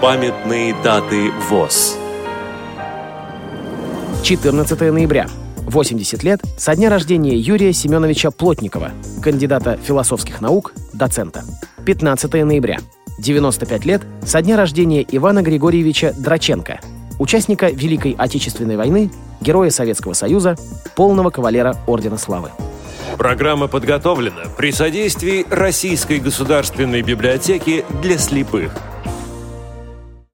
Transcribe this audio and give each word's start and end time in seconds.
Памятные 0.00 0.74
даты 0.82 1.30
ВОЗ. 1.50 1.98
14 4.22 4.80
ноября. 4.92 5.26
80 5.66 6.22
лет 6.22 6.40
со 6.56 6.74
дня 6.74 6.88
рождения 6.88 7.36
Юрия 7.36 7.74
Семеновича 7.74 8.30
Плотникова, 8.30 8.92
кандидата 9.22 9.76
философских 9.76 10.40
наук, 10.40 10.72
доцента. 10.94 11.44
15 11.84 12.32
ноября. 12.32 12.78
95 13.18 13.84
лет 13.84 14.00
со 14.24 14.40
дня 14.40 14.56
рождения 14.56 15.04
Ивана 15.06 15.42
Григорьевича 15.42 16.14
Драченко, 16.16 16.80
участника 17.18 17.68
Великой 17.68 18.16
Отечественной 18.16 18.78
войны, 18.78 19.10
героя 19.42 19.68
Советского 19.68 20.14
Союза, 20.14 20.56
полного 20.96 21.28
кавалера 21.28 21.76
Ордена 21.86 22.16
Славы. 22.16 22.48
Программа 23.18 23.68
подготовлена 23.68 24.44
при 24.56 24.72
содействии 24.72 25.44
Российской 25.50 26.20
государственной 26.20 27.02
библиотеки 27.02 27.84
для 28.00 28.16
слепых– 28.16 28.72